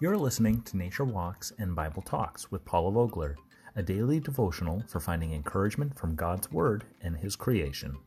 You're 0.00 0.16
listening 0.16 0.62
to 0.62 0.76
Nature 0.76 1.04
Walks 1.04 1.52
and 1.58 1.74
Bible 1.74 2.02
Talks 2.02 2.52
with 2.52 2.64
Paula 2.64 2.92
Vogler, 2.92 3.36
a 3.74 3.82
daily 3.82 4.20
devotional 4.20 4.84
for 4.86 5.00
finding 5.00 5.32
encouragement 5.32 5.98
from 5.98 6.14
God's 6.14 6.52
Word 6.52 6.84
and 7.02 7.16
His 7.16 7.34
creation. 7.34 7.98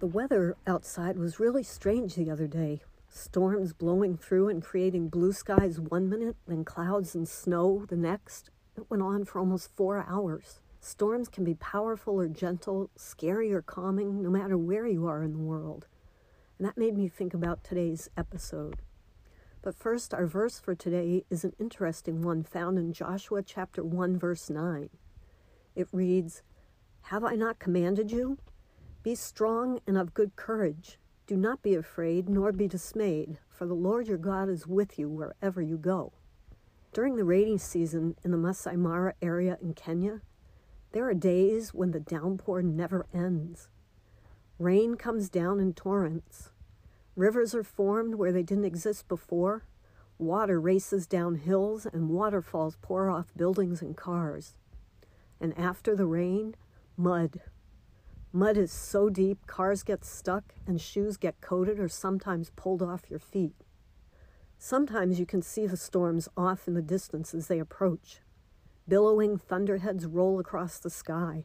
The 0.00 0.06
weather 0.06 0.54
outside 0.66 1.16
was 1.16 1.40
really 1.40 1.62
strange 1.62 2.14
the 2.14 2.30
other 2.30 2.46
day. 2.46 2.82
Storms 3.08 3.72
blowing 3.72 4.18
through 4.18 4.50
and 4.50 4.62
creating 4.62 5.08
blue 5.08 5.32
skies 5.32 5.80
one 5.80 6.10
minute, 6.10 6.36
then 6.46 6.62
clouds 6.62 7.14
and 7.14 7.26
snow 7.26 7.86
the 7.88 7.96
next. 7.96 8.50
It 8.76 8.90
went 8.90 9.02
on 9.02 9.24
for 9.24 9.38
almost 9.38 9.74
four 9.74 10.04
hours. 10.06 10.60
Storms 10.78 11.30
can 11.30 11.42
be 11.42 11.54
powerful 11.54 12.20
or 12.20 12.28
gentle, 12.28 12.90
scary 12.96 13.50
or 13.50 13.62
calming, 13.62 14.22
no 14.22 14.28
matter 14.28 14.58
where 14.58 14.86
you 14.86 15.06
are 15.06 15.22
in 15.22 15.32
the 15.32 15.38
world. 15.38 15.86
And 16.58 16.68
that 16.68 16.76
made 16.76 16.98
me 16.98 17.08
think 17.08 17.32
about 17.32 17.64
today's 17.64 18.10
episode. 18.14 18.82
But 19.62 19.76
first, 19.76 20.12
our 20.12 20.26
verse 20.26 20.58
for 20.58 20.74
today 20.74 21.24
is 21.30 21.44
an 21.44 21.54
interesting 21.60 22.20
one 22.20 22.42
found 22.42 22.78
in 22.78 22.92
Joshua 22.92 23.44
chapter 23.44 23.84
1, 23.84 24.18
verse 24.18 24.50
9. 24.50 24.90
It 25.76 25.88
reads, 25.92 26.42
Have 27.02 27.22
I 27.22 27.36
not 27.36 27.60
commanded 27.60 28.10
you? 28.10 28.38
Be 29.04 29.14
strong 29.14 29.78
and 29.86 29.96
of 29.96 30.14
good 30.14 30.34
courage. 30.34 30.98
Do 31.28 31.36
not 31.36 31.62
be 31.62 31.76
afraid, 31.76 32.28
nor 32.28 32.50
be 32.50 32.66
dismayed, 32.66 33.38
for 33.48 33.64
the 33.64 33.74
Lord 33.74 34.08
your 34.08 34.18
God 34.18 34.48
is 34.48 34.66
with 34.66 34.98
you 34.98 35.08
wherever 35.08 35.62
you 35.62 35.78
go. 35.78 36.12
During 36.92 37.14
the 37.14 37.24
rainy 37.24 37.56
season 37.56 38.16
in 38.24 38.32
the 38.32 38.36
Masai 38.36 38.76
Mara 38.76 39.14
area 39.22 39.58
in 39.62 39.74
Kenya, 39.74 40.22
there 40.90 41.08
are 41.08 41.14
days 41.14 41.72
when 41.72 41.92
the 41.92 42.00
downpour 42.00 42.62
never 42.62 43.06
ends. 43.14 43.68
Rain 44.58 44.96
comes 44.96 45.28
down 45.28 45.60
in 45.60 45.72
torrents. 45.72 46.50
Rivers 47.14 47.54
are 47.54 47.64
formed 47.64 48.14
where 48.14 48.32
they 48.32 48.42
didn't 48.42 48.64
exist 48.64 49.06
before. 49.08 49.64
Water 50.18 50.60
races 50.60 51.06
down 51.06 51.34
hills 51.34 51.84
and 51.84 52.08
waterfalls 52.08 52.76
pour 52.80 53.10
off 53.10 53.34
buildings 53.36 53.82
and 53.82 53.96
cars. 53.96 54.56
And 55.40 55.56
after 55.58 55.94
the 55.94 56.06
rain, 56.06 56.54
mud. 56.96 57.40
Mud 58.32 58.56
is 58.56 58.72
so 58.72 59.10
deep, 59.10 59.46
cars 59.46 59.82
get 59.82 60.04
stuck 60.04 60.54
and 60.66 60.80
shoes 60.80 61.18
get 61.18 61.42
coated 61.42 61.78
or 61.78 61.88
sometimes 61.88 62.50
pulled 62.56 62.80
off 62.80 63.10
your 63.10 63.18
feet. 63.18 63.56
Sometimes 64.56 65.18
you 65.20 65.26
can 65.26 65.42
see 65.42 65.66
the 65.66 65.76
storms 65.76 66.28
off 66.36 66.66
in 66.66 66.74
the 66.74 66.80
distance 66.80 67.34
as 67.34 67.48
they 67.48 67.58
approach. 67.58 68.20
Billowing 68.88 69.36
thunderheads 69.36 70.06
roll 70.06 70.40
across 70.40 70.78
the 70.78 70.88
sky. 70.88 71.44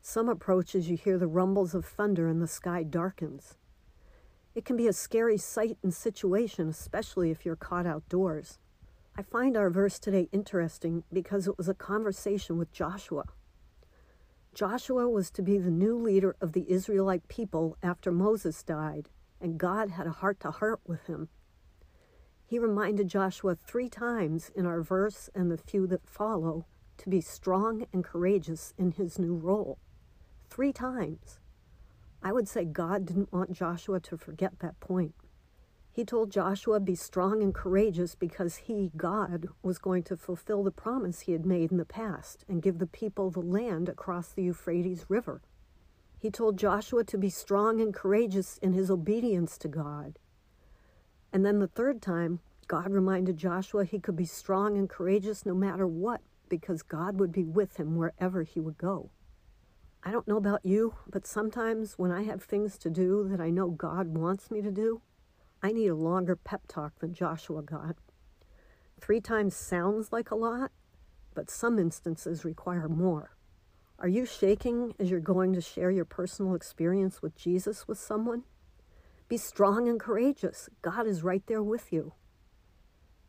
Some 0.00 0.28
approaches, 0.28 0.88
you 0.88 0.96
hear 0.96 1.18
the 1.18 1.26
rumbles 1.26 1.74
of 1.74 1.84
thunder 1.84 2.28
and 2.28 2.40
the 2.40 2.46
sky 2.46 2.82
darkens. 2.82 3.56
It 4.54 4.64
can 4.64 4.76
be 4.76 4.88
a 4.88 4.92
scary 4.92 5.38
sight 5.38 5.78
and 5.82 5.94
situation, 5.94 6.68
especially 6.68 7.30
if 7.30 7.44
you're 7.44 7.56
caught 7.56 7.86
outdoors. 7.86 8.58
I 9.16 9.22
find 9.22 9.56
our 9.56 9.70
verse 9.70 9.98
today 9.98 10.28
interesting 10.32 11.04
because 11.12 11.46
it 11.46 11.58
was 11.58 11.68
a 11.68 11.74
conversation 11.74 12.58
with 12.58 12.72
Joshua. 12.72 13.24
Joshua 14.54 15.08
was 15.08 15.30
to 15.32 15.42
be 15.42 15.58
the 15.58 15.70
new 15.70 15.96
leader 15.96 16.36
of 16.40 16.52
the 16.52 16.70
Israelite 16.70 17.28
people 17.28 17.76
after 17.82 18.10
Moses 18.10 18.62
died, 18.62 19.08
and 19.40 19.58
God 19.58 19.90
had 19.90 20.06
a 20.06 20.12
heart 20.12 20.40
to 20.40 20.50
heart 20.50 20.80
with 20.86 21.06
him. 21.06 21.28
He 22.44 22.58
reminded 22.58 23.08
Joshua 23.08 23.54
three 23.54 23.88
times 23.88 24.50
in 24.56 24.66
our 24.66 24.82
verse 24.82 25.30
and 25.34 25.50
the 25.50 25.56
few 25.56 25.86
that 25.86 26.08
follow 26.08 26.66
to 26.98 27.08
be 27.08 27.20
strong 27.20 27.86
and 27.92 28.04
courageous 28.04 28.74
in 28.76 28.92
his 28.92 29.18
new 29.18 29.34
role. 29.34 29.78
Three 30.48 30.72
times. 30.72 31.39
I 32.22 32.32
would 32.32 32.48
say 32.48 32.64
God 32.64 33.06
didn't 33.06 33.32
want 33.32 33.52
Joshua 33.52 34.00
to 34.00 34.16
forget 34.16 34.58
that 34.60 34.78
point. 34.80 35.14
He 35.92 36.04
told 36.04 36.30
Joshua 36.30 36.80
be 36.80 36.94
strong 36.94 37.42
and 37.42 37.54
courageous 37.54 38.14
because 38.14 38.56
he, 38.56 38.92
God, 38.96 39.48
was 39.62 39.78
going 39.78 40.04
to 40.04 40.16
fulfill 40.16 40.62
the 40.62 40.70
promise 40.70 41.20
he 41.20 41.32
had 41.32 41.44
made 41.44 41.72
in 41.72 41.78
the 41.78 41.84
past 41.84 42.44
and 42.48 42.62
give 42.62 42.78
the 42.78 42.86
people 42.86 43.30
the 43.30 43.40
land 43.40 43.88
across 43.88 44.28
the 44.28 44.44
Euphrates 44.44 45.06
River. 45.08 45.42
He 46.18 46.30
told 46.30 46.58
Joshua 46.58 47.04
to 47.04 47.18
be 47.18 47.30
strong 47.30 47.80
and 47.80 47.92
courageous 47.92 48.58
in 48.58 48.72
his 48.72 48.90
obedience 48.90 49.58
to 49.58 49.68
God 49.68 50.18
and 51.32 51.44
then 51.44 51.58
the 51.60 51.68
third 51.68 52.02
time, 52.02 52.40
God 52.66 52.92
reminded 52.92 53.36
Joshua 53.36 53.84
he 53.84 53.98
could 54.00 54.16
be 54.16 54.24
strong 54.24 54.76
and 54.76 54.88
courageous 54.88 55.46
no 55.46 55.54
matter 55.54 55.86
what, 55.86 56.20
because 56.48 56.82
God 56.82 57.18
would 57.20 57.32
be 57.32 57.44
with 57.44 57.76
him 57.76 57.96
wherever 57.96 58.42
he 58.42 58.60
would 58.60 58.78
go. 58.78 59.10
I 60.02 60.10
don't 60.10 60.26
know 60.26 60.38
about 60.38 60.64
you, 60.64 60.94
but 61.10 61.26
sometimes 61.26 61.98
when 61.98 62.10
I 62.10 62.22
have 62.22 62.42
things 62.42 62.78
to 62.78 62.90
do 62.90 63.28
that 63.28 63.40
I 63.40 63.50
know 63.50 63.68
God 63.68 64.16
wants 64.16 64.50
me 64.50 64.62
to 64.62 64.70
do, 64.70 65.02
I 65.62 65.72
need 65.72 65.88
a 65.88 65.94
longer 65.94 66.36
pep 66.36 66.62
talk 66.66 66.98
than 67.00 67.12
Joshua 67.12 67.62
got. 67.62 67.96
Three 68.98 69.20
times 69.20 69.54
sounds 69.54 70.10
like 70.10 70.30
a 70.30 70.36
lot, 70.36 70.72
but 71.34 71.50
some 71.50 71.78
instances 71.78 72.46
require 72.46 72.88
more. 72.88 73.36
Are 73.98 74.08
you 74.08 74.24
shaking 74.24 74.94
as 74.98 75.10
you're 75.10 75.20
going 75.20 75.52
to 75.52 75.60
share 75.60 75.90
your 75.90 76.06
personal 76.06 76.54
experience 76.54 77.20
with 77.20 77.36
Jesus 77.36 77.86
with 77.86 77.98
someone? 77.98 78.44
Be 79.28 79.36
strong 79.36 79.86
and 79.86 80.00
courageous. 80.00 80.70
God 80.80 81.06
is 81.06 81.22
right 81.22 81.46
there 81.46 81.62
with 81.62 81.92
you. 81.92 82.14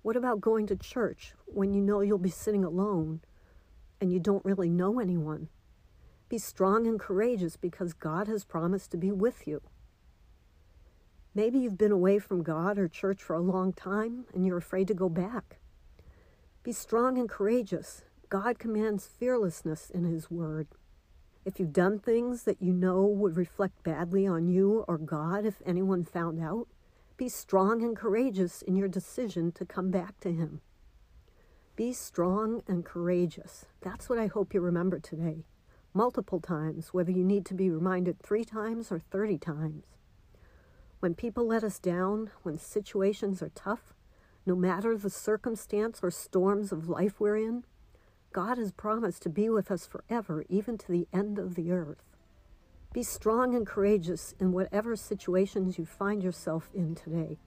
What 0.00 0.16
about 0.16 0.40
going 0.40 0.66
to 0.68 0.76
church 0.76 1.34
when 1.44 1.74
you 1.74 1.82
know 1.82 2.00
you'll 2.00 2.16
be 2.16 2.30
sitting 2.30 2.64
alone 2.64 3.20
and 4.00 4.10
you 4.10 4.18
don't 4.18 4.44
really 4.46 4.70
know 4.70 4.98
anyone? 4.98 5.48
Be 6.34 6.38
strong 6.38 6.88
and 6.88 6.98
courageous 6.98 7.56
because 7.56 7.92
God 7.92 8.26
has 8.26 8.44
promised 8.44 8.90
to 8.90 8.96
be 8.96 9.12
with 9.12 9.46
you. 9.46 9.62
Maybe 11.32 11.60
you've 11.60 11.78
been 11.78 11.92
away 11.92 12.18
from 12.18 12.42
God 12.42 12.76
or 12.76 12.88
church 12.88 13.22
for 13.22 13.36
a 13.36 13.40
long 13.40 13.72
time 13.72 14.24
and 14.34 14.44
you're 14.44 14.56
afraid 14.56 14.88
to 14.88 14.94
go 14.94 15.08
back. 15.08 15.60
Be 16.64 16.72
strong 16.72 17.18
and 17.18 17.28
courageous. 17.28 18.02
God 18.30 18.58
commands 18.58 19.06
fearlessness 19.06 19.90
in 19.90 20.02
His 20.02 20.28
Word. 20.28 20.66
If 21.44 21.60
you've 21.60 21.72
done 21.72 22.00
things 22.00 22.42
that 22.42 22.60
you 22.60 22.72
know 22.72 23.06
would 23.06 23.36
reflect 23.36 23.84
badly 23.84 24.26
on 24.26 24.48
you 24.48 24.84
or 24.88 24.98
God 24.98 25.46
if 25.46 25.62
anyone 25.64 26.04
found 26.04 26.42
out, 26.42 26.66
be 27.16 27.28
strong 27.28 27.80
and 27.80 27.96
courageous 27.96 28.60
in 28.60 28.74
your 28.74 28.88
decision 28.88 29.52
to 29.52 29.64
come 29.64 29.92
back 29.92 30.18
to 30.18 30.32
Him. 30.32 30.62
Be 31.76 31.92
strong 31.92 32.64
and 32.66 32.84
courageous. 32.84 33.66
That's 33.82 34.08
what 34.08 34.18
I 34.18 34.26
hope 34.26 34.52
you 34.52 34.60
remember 34.60 34.98
today. 34.98 35.44
Multiple 35.96 36.40
times, 36.40 36.88
whether 36.92 37.12
you 37.12 37.22
need 37.22 37.46
to 37.46 37.54
be 37.54 37.70
reminded 37.70 38.18
three 38.18 38.44
times 38.44 38.90
or 38.90 38.98
30 38.98 39.38
times. 39.38 39.84
When 40.98 41.14
people 41.14 41.46
let 41.46 41.62
us 41.62 41.78
down, 41.78 42.32
when 42.42 42.58
situations 42.58 43.40
are 43.40 43.52
tough, 43.54 43.94
no 44.44 44.56
matter 44.56 44.98
the 44.98 45.08
circumstance 45.08 46.00
or 46.02 46.10
storms 46.10 46.72
of 46.72 46.88
life 46.88 47.20
we're 47.20 47.36
in, 47.36 47.62
God 48.32 48.58
has 48.58 48.72
promised 48.72 49.22
to 49.22 49.28
be 49.28 49.48
with 49.48 49.70
us 49.70 49.86
forever, 49.86 50.44
even 50.48 50.76
to 50.78 50.90
the 50.90 51.06
end 51.12 51.38
of 51.38 51.54
the 51.54 51.70
earth. 51.70 52.02
Be 52.92 53.04
strong 53.04 53.54
and 53.54 53.64
courageous 53.64 54.34
in 54.40 54.50
whatever 54.50 54.96
situations 54.96 55.78
you 55.78 55.86
find 55.86 56.24
yourself 56.24 56.70
in 56.74 56.96
today. 56.96 57.38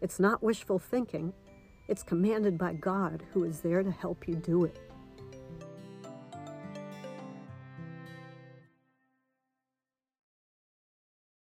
It's 0.00 0.18
not 0.18 0.42
wishful 0.42 0.80
thinking, 0.80 1.32
it's 1.86 2.02
commanded 2.02 2.58
by 2.58 2.72
God 2.72 3.22
who 3.32 3.44
is 3.44 3.60
there 3.60 3.84
to 3.84 3.92
help 3.92 4.26
you 4.26 4.34
do 4.34 4.64
it. 4.64 4.80